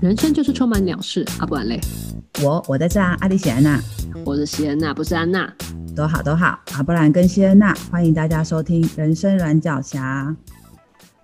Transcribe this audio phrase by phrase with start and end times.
[0.00, 1.80] 人生就是充满鸟事，阿不然嘞？
[2.44, 3.80] 我我在这啊，阿里喜安娜，
[4.24, 5.52] 我是西安娜，不是安娜，
[5.96, 6.60] 都好都好。
[6.74, 10.36] 阿不然跟西安娜，欢迎大家收听《人生软脚侠》。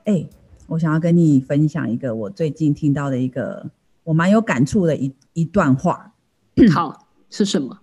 [0.06, 0.28] 哎，
[0.66, 3.70] 我想要跟你分享一个我最近听到的一个
[4.02, 6.14] 我蛮有感触的一一段话。
[6.74, 7.78] 好，是什么？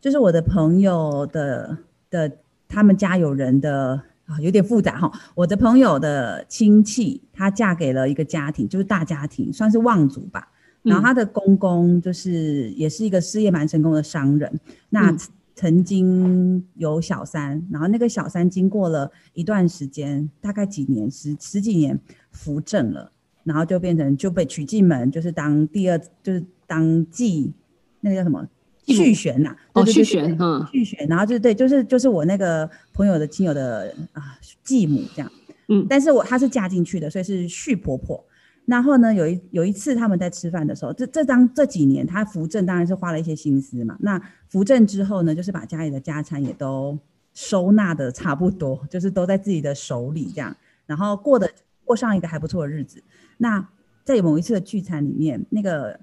[0.00, 1.78] 就是我的朋友的
[2.10, 2.32] 的
[2.66, 4.02] 他们家有人的。
[4.28, 5.10] 啊，有点复杂哈。
[5.34, 10.46] 我的朋友的亲戚，她嫁给了一个家庭，就是大家庭，算是望族吧。
[10.82, 14.60] 然后她的公公就是也是一个事业蛮成功的商人。
[14.90, 15.16] 那
[15.54, 21.98] 曾经有小三，然后那个小三经过了一段时间，大概几年十十几年
[22.30, 23.10] 扶正了，
[23.44, 27.52] 然后就变成就被娶进门，就是当第二，就是当继
[28.00, 28.46] 那个叫什么？
[28.94, 35.30] 续弦呐，哦，续弦，嗯，续弦，然后就对，就是就是我那个朋友的亲友的啊继母这样，
[35.68, 38.24] 嗯，但是我她是嫁进去的，所以是续婆婆。
[38.64, 43.96] 然后呢，有一有一次他们在吃饭的时候，这这当这几年她扶正当然是花了一些心思嘛。
[44.00, 46.98] 那扶正之后呢，就是把家里的家产也都
[47.32, 51.50] 收纳的差不多，就是都在自己的手里这样，然后过的
[51.84, 53.02] 过上一个还不错的日子。
[53.38, 53.66] 那
[54.04, 55.98] 在某一次的聚餐里面，那个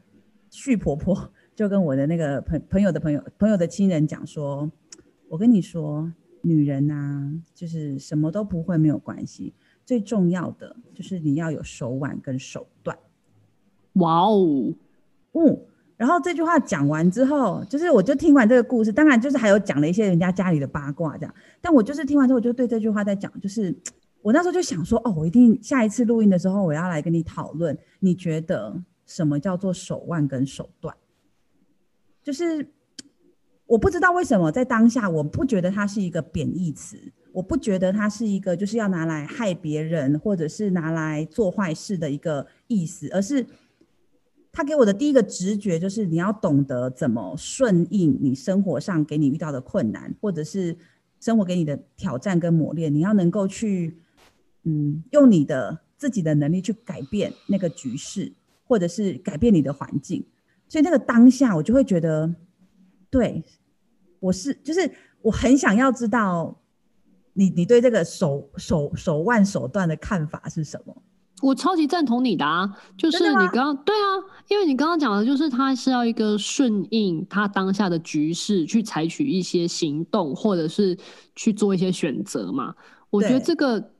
[0.49, 1.31] 续婆婆。
[1.55, 4.69] 就跟我的那个朋朋友的朋友朋友的亲人讲说，
[5.29, 9.53] 我跟你说，女人呐、啊，就是什么都不会没有关系，
[9.85, 12.97] 最重要的就是你要有手腕跟手段。
[13.93, 14.73] 哇哦，
[15.31, 15.59] 嗯，
[15.95, 23.73] 然后这句话讲完之后，就是我就听完这个故事，当然就是还有讲了一些人家家里的八卦这样，但我就是听完之后，我就对这句话在讲，就是
[24.21, 28.75] 我那时候就想说，哦，我一定下一次录音的时候，我要来跟你讨论，你觉得
[29.05, 30.93] 什么叫做手腕跟手段？
[32.25, 32.67] 就是
[33.67, 36.97] 我不知道为什么在当下，我不觉得它是一个贬义词，
[37.31, 43.45] 我不觉得它是一个就是要拿来害别人或者是拿来做坏事的一个意思，而是
[44.51, 50.75] 他给我的第一个直觉就是你要懂得怎么顺应你生活上给你遇到的困难，或者是
[51.19, 53.97] 生活给你的挑战跟磨练，你要能够去
[54.63, 58.33] 嗯用你的自己的能力去改变那个局势，
[58.63, 60.25] 或者是改变你的环境。
[60.67, 62.33] 所以那个当下，我就会觉得，
[63.09, 63.43] 对，
[64.19, 66.59] 我是就是我很想要知道
[67.33, 70.95] 你你对这个手手手腕手段的看法是什么？
[71.41, 74.07] 我超级赞同你的啊，就是你刚刚对啊，
[74.49, 80.97] 因为你刚刚讲的就是他是要一个顺应他当下的局势去采取一些行动，或者是
[81.35, 82.73] 去做一些选择嘛。
[83.09, 83.91] 我觉得这个。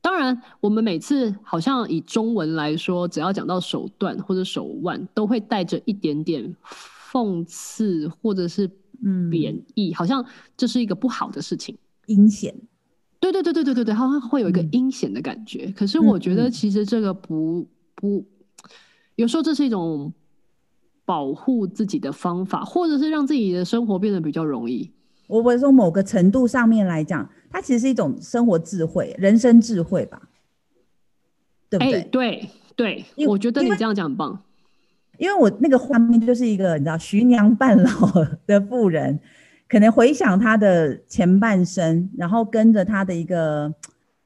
[0.00, 6.54] 当然，我们每次好像以中文来说，只要讲到手段或者手腕，都会带着一点点
[7.10, 8.66] 讽刺或者是
[9.30, 10.24] 贬义，嗯，好像
[10.56, 11.76] 这是一个不好的事情，
[12.06, 12.54] 阴险。
[13.20, 15.72] 对对对对对对对，好像会有一个阴险的感觉，嗯。
[15.72, 17.66] 可是我觉得其实这个不
[17.96, 18.24] 不，
[19.16, 20.12] 有时候这是一种
[21.04, 24.90] 保护自己的方法，或者是让自己的生活变得比较容易。
[25.26, 27.28] 我会从某个程度上面来讲。
[27.50, 30.28] 它其实是一种生活智慧、人生智慧吧，
[31.70, 31.94] 对不对？
[31.94, 34.42] 欸、对对，我觉得你这样讲很棒。
[35.18, 37.90] 因为我那个画面就是一个你知道徐娘半老
[38.46, 39.18] 的妇人，
[39.68, 43.74] 可能回想她的前半生，然后跟着她的一个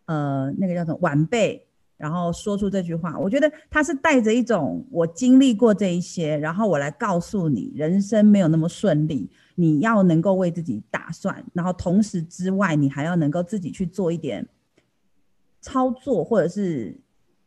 [0.05, 1.67] 呃那个叫什么晚辈，
[1.97, 3.19] 然后说出这句话。
[3.19, 9.31] 我觉得她是带着一种我经历过这一些，然后我来告诉你，人生没有那么顺利。
[9.55, 14.47] 你要能够为自己打算，然后同时之外，你还要能够自己去做一点
[15.61, 16.97] 操作，或者是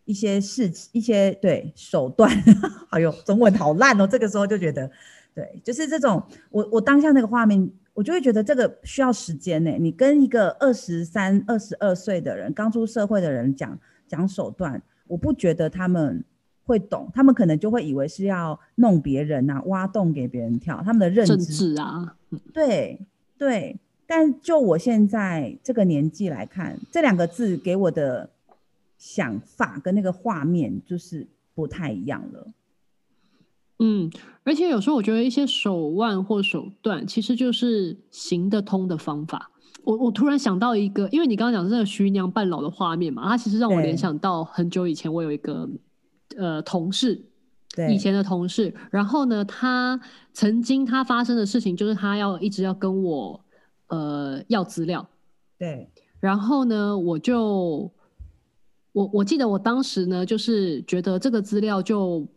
[0.05, 2.31] 一些事情、一些对手段。
[2.89, 4.05] 哎呦，中文好烂哦！
[4.07, 4.89] 这个时候就觉得，
[5.33, 6.21] 对，就是这种。
[6.49, 9.71] 我我当下那个画面，我就会觉得这个需要时间呢。
[9.79, 16.23] 你跟一个二十三、二十二岁的人，刚出社会的人讲讲手段，我不觉得他们。
[16.65, 20.81] 会懂，他们可能就会以为是要弄别人啊，挖洞给别人跳。
[20.83, 22.15] 他们的认知啊，
[22.53, 22.99] 对
[23.37, 23.79] 对。
[24.07, 28.29] 但就我现在这个年纪来看，这两个字给我的
[28.99, 32.47] 想法跟那个画面就是不太一样了。
[33.79, 34.11] 嗯，
[34.43, 39.49] 而且有时候我觉得一些手腕或手段，其实就是行得通的方法。
[39.83, 45.67] 我我突然想到一个，因为你刚刚讲的这个徐娘半老的画面嘛，它其实让我联想到很久以前，我有一个。
[46.37, 47.25] 呃，同事，
[47.75, 49.99] 对，以前的同事，然后呢，他
[50.33, 53.45] 曾经他发生的事情就是他要一直要跟我
[53.87, 55.07] 呃要资料，
[55.57, 55.89] 对，
[56.19, 57.91] 然后呢，我就
[58.91, 62.27] 我我记得我当时呢，就是觉得这个资料就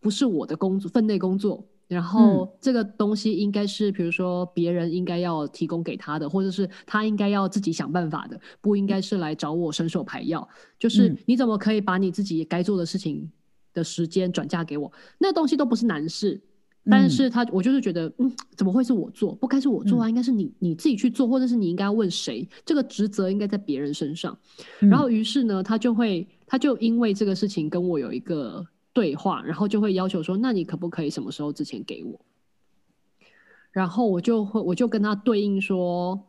[0.00, 10.48] 不是我的工作分内工作，然后这个东西应该是，比如说别人应该要提供给他的，或者是他应该要自己想办法的，不应该是来找我伸手牌要。
[10.78, 13.30] 就是你怎么可以把你自己该做的事情
[13.74, 14.90] 的时间转嫁给我？
[15.18, 16.40] 那东西都不是难事，
[16.86, 19.34] 但是他我就是觉得，嗯，怎么会是我做？
[19.34, 22.48] 不该是我做啊，应该是你你自己去做，或者是你应该要问谁？
[22.64, 24.34] 这个职责应该在别人身上。
[24.78, 28.66] 然后于是呢，他就会他就因为这个事情跟我有一个。
[28.92, 32.20] 对话，然后就会要求说：“那你可不可以什么时候之前给我？”
[33.72, 36.22] 然后我就会，我就跟他对应说：“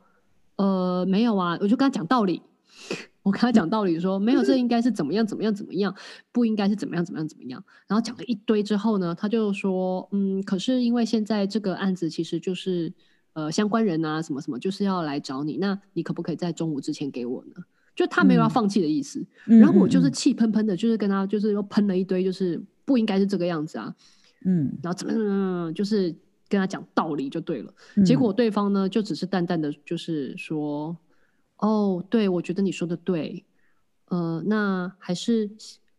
[0.56, 2.42] 呃，没有啊。”我就跟他讲道理，
[3.21, 5.94] 我跟他讲道理说：“没有，这应该是怎么样怎么样怎么样，
[6.31, 12.94] 不应该是怎么样怎么样怎么样。”然后讲了一堆之后呢，他就说：“嗯，可是因为现在这个案子其实就是
[13.33, 17.63] 呃相关人啊，什么什么，就是要来找你，那你可不可以在中午之前给我呢？”
[17.95, 23.95] 就他没有要放弃的意思，嗯、然后我就是气喷喷的，就是跟他就是又喷了一堆，就是不应该是这个样子啊，
[24.45, 26.13] 嗯，然后怎么怎么，就是
[26.50, 27.72] 跟他讲道理就对了。
[27.95, 30.98] 嗯、结果对方呢，就只是淡淡的就是说，
[31.57, 33.45] 哦，对，我觉得你说的对，
[34.07, 35.51] 呃，那还是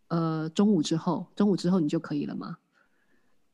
[0.08, 2.56] 呃中午之后，中午之后你就可以了吗？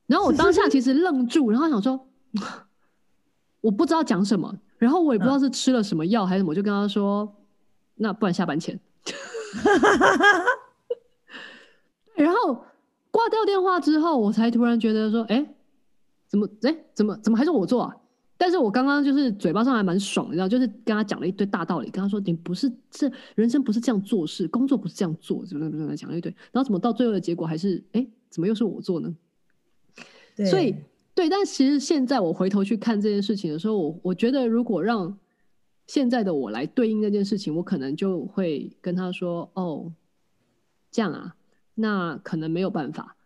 [0.07, 2.09] 然后我当下其实愣住，然后想说，
[3.61, 7.37] 我不知道讲什么，然后我也不知道是吃了什么药还是什么，我就跟他说。
[8.03, 8.81] 那不然下班前，
[12.17, 12.65] 然后
[13.11, 15.55] 挂掉电话之后，我才突然觉得说，哎、欸，
[16.27, 17.95] 怎么，哎、欸，怎么，怎么还是我做啊？
[18.39, 29.15] 但是我刚刚就是嘴巴上还蛮爽的，你知道，就是跟他讲了一堆大道理，跟他说，你不是这人生不是这样做事，工作不是这样做，怎么怎么怎么讲了一堆，然后怎么到最后的结果还是，哎、欸，怎么又是我做呢？
[30.35, 30.75] 对所以，
[31.15, 35.19] 对，但其实现在我回头去看这件事情的时候，我我觉得如果让。
[35.91, 39.93] 现在的我来对应这件事情，我可能就会跟他说：“哦，
[40.89, 41.35] 这样啊，
[41.75, 43.17] 那可能没有办法，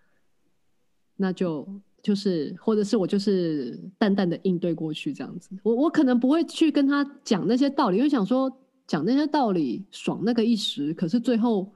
[1.14, 1.68] 那就
[2.02, 5.50] 就是，或者是我就是淡淡的应对过去这样子。
[5.62, 8.50] 我我可能不会去跟他讲那些道理，因为想说
[8.86, 11.70] 讲那些道理爽那个一时，可是最后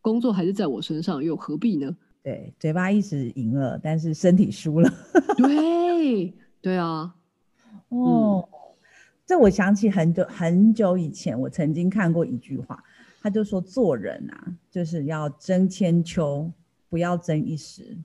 [0.00, 1.94] 工作还是在我身上，又何必呢？
[2.22, 4.90] 对，嘴巴一时赢了，但是身体输了。
[5.36, 6.32] 对，
[6.62, 7.14] 对啊，
[7.90, 8.48] 哦。
[8.50, 8.59] 嗯
[9.30, 12.82] 这我想起很久很久以前，我曾经看过一句话，
[13.22, 16.50] 他就说做人啊，就是要争千秋，
[16.88, 17.96] 不要争一时。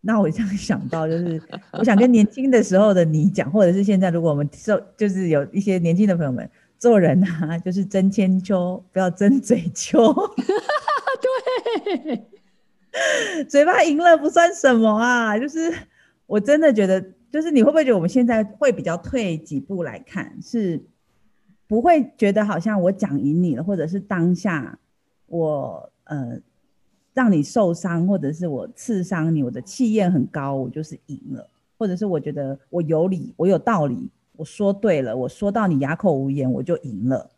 [0.00, 1.40] 那我这样想到，就是
[1.74, 6.50] 我想跟年轻的时候的你讲，或者是现在，如果我们受，就是有一些年轻的朋友们，
[6.80, 10.12] 做人啊，就是争千秋，不要争嘴秋。
[12.02, 15.72] 对， 嘴巴赢了不算什么啊，就是
[16.26, 17.00] 我真的觉得。
[17.34, 20.80] 就是你会不会觉得我们现在会比较退几步来看，是
[21.66, 24.78] 不会觉得好像我讲赢你了，或者是当下
[25.26, 26.38] 我呃
[27.12, 37.28] 让你受伤，或者是我刺伤你，我的气焰很高，我就是赢了，或者是我觉得我有理，我有道理，我说对了，我说到你哑口无言，我就赢了。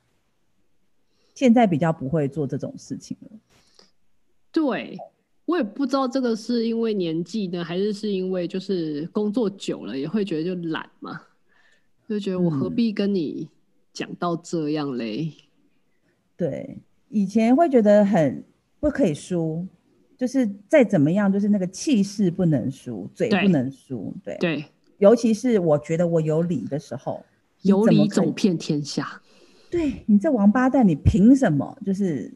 [1.35, 3.31] 现在比较不会做这种事情了。
[4.53, 4.99] 对。
[5.47, 11.23] 我也不知道这个是因为年纪呢，还是是因为就是工作久了也会觉得就懒嘛，
[12.09, 13.49] 就觉得我何必跟你
[13.93, 15.25] 讲到这样嘞？
[15.25, 15.43] 嗯、
[16.37, 16.79] 对，
[17.09, 18.43] 以前会觉得很
[18.81, 19.65] 不可以输，
[20.19, 24.65] 就是再怎么样，就是那个气势不能输，嘴不能输，对对，对
[24.99, 27.25] 尤其是我觉得我有理的时候，
[27.63, 29.23] 有理走遍天下。
[29.71, 32.35] 对，你这王八蛋，你凭什么就是？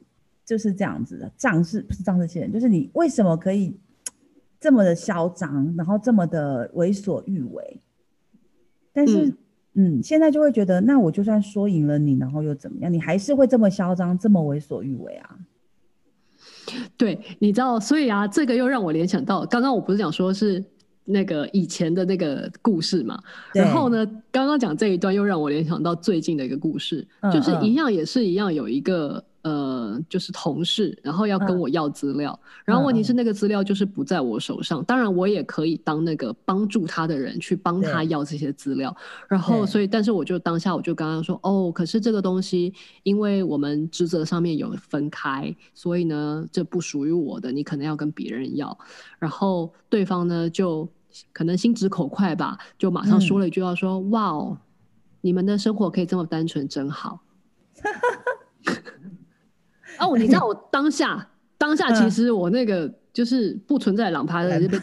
[0.51, 3.73] 就是这样子的，仗势不是仗势欺人，就是你为什么可以
[4.59, 7.81] 这么的嚣张，然后这么的为所欲为？
[8.93, 9.27] 但是，
[9.75, 12.93] 嗯，嗯，现在就会觉得，那我就算说赢了你，然后又怎么样？
[12.93, 15.39] 你还是会这么嚣张，这么为所欲为啊？
[16.97, 20.65] 对，你知道，所以啊，这个又让我联想到，刚刚我不是讲说是
[21.05, 23.23] 那个以前的那个故事嘛？
[23.55, 29.25] 然后呢，刚刚讲这一段又让我联想到最近的一个故事，就是一样也是一样，有一个。
[29.43, 34.83] 呃，就是同事，然后要跟我要资料，嗯、然后问题是那个资料就是不在我手上。
[34.83, 38.95] 嗯、当然，我也可以当那个帮助他的人去帮他要这些资料。
[39.29, 48.79] 然后，所以，但是我就当下我就刚刚说，哦，可是这个东西，因为我们职责上面有分开，所以呢，这不属于我的，你可能要跟别人要。
[49.19, 50.87] 然后对方呢，就
[51.33, 54.59] 可能心直口快吧，就马上说了一句话说，说、嗯、哇哦，
[55.23, 57.21] 你们的生活可以这么单纯，真好。
[60.01, 61.29] 哦，你知道我当下
[61.59, 64.79] 当下其实我那个就是不存在狼趴的就被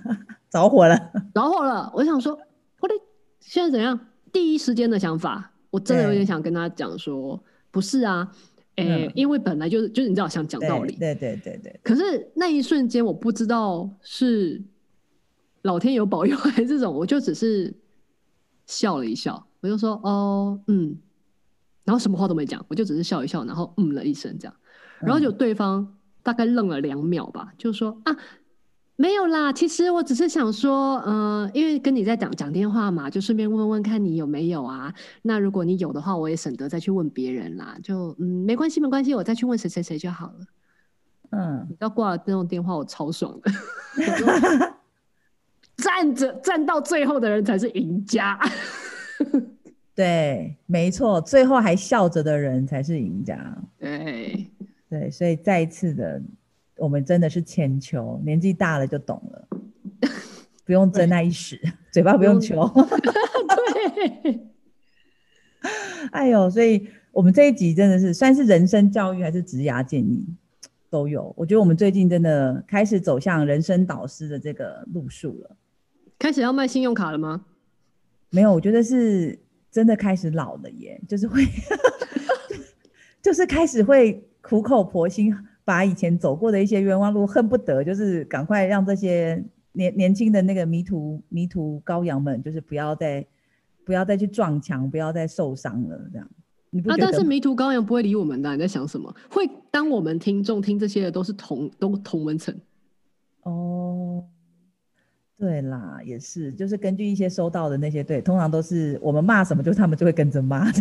[0.50, 0.96] 着火了，
[1.34, 1.90] 着火了。
[1.94, 2.38] 我想说，
[2.80, 2.94] 我的
[3.40, 3.98] 现在怎样？
[4.32, 8.30] 第一时间的想法，我真的有点想跟他讲说，不是啊，
[8.76, 11.80] 诶，因为本来就是就是你知道想讲道理，对对对对。
[11.82, 14.62] 可是那一瞬间我不知道是
[15.62, 17.74] 老天有保佑还是这种，我就只是
[18.66, 20.96] 笑了一笑，我就说哦嗯，
[21.84, 24.54] 然后什么话都没讲，我就只是笑一笑，然后嗯了一声这样，
[25.00, 28.16] 然后就对方大概愣了两秒吧，就说啊。
[28.96, 34.92] 没有啦，其实我只是想说，嗯、呃，因为跟你在讲讲电话嘛，就顺便问问看你有没有啊。
[35.22, 37.78] 那如果你有的话，我也省得再去问别人啦。
[37.82, 40.40] 就嗯，没关系，没关系，我再去问谁谁谁就好了。
[41.30, 43.50] 嗯，你要挂了这种电话，我超爽的。
[45.78, 48.38] 站着站到最后的人才是赢家。
[49.94, 53.56] 对，没错，最后还笑着的人才是赢家。
[53.80, 54.46] 对
[54.90, 56.20] 对，所以再一次的。
[56.76, 59.48] 我们真的是千秋，年纪大了就懂了，
[60.64, 61.60] 不用争那一时，
[61.92, 62.56] 嘴巴不用求。
[64.24, 64.40] 对，
[66.10, 70.26] 哎呦，所以我们这一集真的是算是人生教育还是职涯建议
[70.88, 71.30] 都有。
[71.36, 75.54] 我觉得我们最近真的开始走向人生导师的这个路数了。
[76.18, 77.44] 开始要卖信用卡了吗？
[78.30, 79.38] 没有，我觉得是
[79.70, 81.44] 真的开始老了耶，就是会，
[83.22, 85.34] 就是开始会苦口婆心。
[85.62, 89.40] 把以前走过的一些冤枉路，恨不得就是赶快让这些
[89.72, 93.24] 年年轻的那个迷途迷途羔羊们，就是不要再
[93.84, 96.10] 不要再去撞墙，不要再受伤了。
[96.12, 96.28] 这样？
[96.88, 99.14] 啊，但是迷途羔羊不会理我们的，你在想什么？
[99.30, 102.52] 会当我们听众听这些的都是同都同文层。
[103.42, 104.24] 哦，
[105.38, 110.66] 对啦，也是，就是根据一些收到的那些，对，通常都是我们骂什么，就是他们就会跟着骂。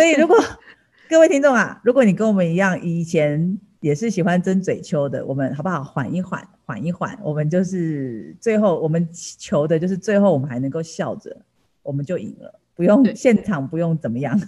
[0.00, 0.34] 所以，如果
[1.10, 5.84] 各位听众啊，如果你跟我们一样，以前也是喜欢争嘴秋的，我们好不好？
[5.84, 11.36] 缓一缓，缓一缓，我们就是最后，我们求的就是最后，我们还能够笑着，
[11.82, 14.40] 我们就赢了，不用现场，不用怎么样。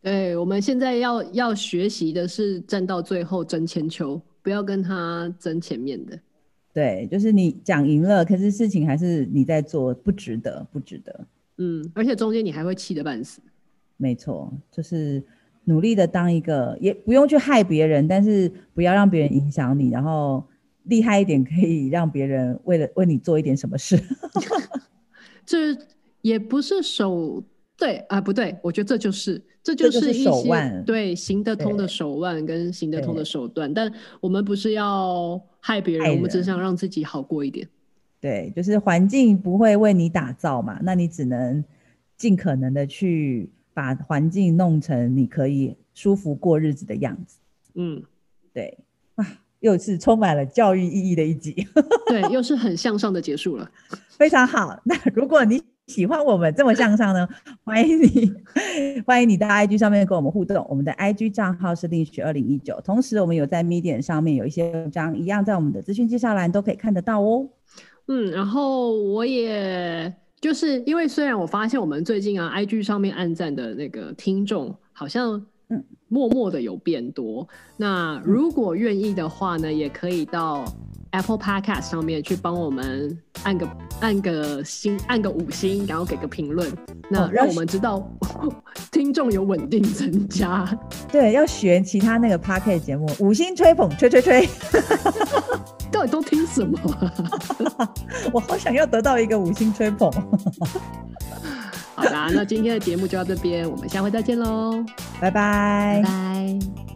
[0.00, 6.16] 对， 对，我们现在要要学习的是站到最后争千秋，不要跟他争前面的。
[6.72, 11.26] 对，就是你讲赢了，可是事情还是你在做，不值得，不值得。
[11.58, 13.40] 嗯，而且中间你还会气得半死。
[13.96, 15.22] 没错，就是
[15.64, 20.46] 努力的当一个，也不用去害别人，但是不要让别人影响你，然后
[20.84, 23.98] 厉害一点，可以让别人为了为你做一点什么事。
[25.44, 25.76] 这
[26.22, 27.42] 也不是手
[27.76, 37.68] 对啊，不对，我觉得这就是这就是一些手腕，对行得通的手腕跟行得通的手段，但我们不是要害别人，人，我们只想让自己好过一点。
[38.20, 41.64] 对，就是环境不会为你打造嘛，那你只能
[42.16, 43.50] 尽可能的去。
[43.76, 47.36] 把环境弄成你可以舒服过日子的样子。
[47.74, 48.02] 嗯，
[48.54, 48.78] 对
[49.16, 49.26] 啊，
[49.60, 51.54] 又是充满了教育意义的一集。
[52.08, 53.70] 对，又是很向上的结束了。
[54.08, 54.80] 非常好。
[54.84, 57.28] 那如果你喜欢我们这么向上呢，
[57.64, 58.32] 欢迎你，
[59.04, 60.66] 欢迎你到 IG 上面跟我们互动。
[60.70, 62.80] 我们的 IG 账号是 Lineage 二零一九。
[62.82, 67.46] 同时，我们有在 Medium 上面有一些文章，一样在我们的资讯介绍栏都可以看得到哦。
[68.08, 70.14] 嗯，然后我也。
[70.46, 77.48] 就是因为虽然我发现我们最近啊，IG 上面按赞的那个听众好像嗯默默的有变多。
[77.76, 80.64] 那如果愿意的话呢，也可以到
[81.10, 86.72] Apple Podcast 上面去帮我们按个按个星，按个五星，然后给个评论，
[87.10, 88.08] 那让我们知道
[88.92, 90.64] 听众有稳定增加。
[91.10, 94.48] 对，要学其他那个 Podcast 节目，五星吹捧，吹吹吹。
[95.96, 96.78] 到底都听什么？
[98.34, 100.10] 我好想要得到一个五星吹捧。
[101.94, 104.84] 好啦，那今天的节目就到这边，我们下回再见喽，
[105.18, 106.95] 拜拜，拜拜。